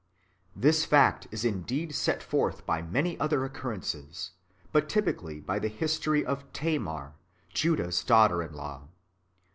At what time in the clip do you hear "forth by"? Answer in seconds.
2.23-2.81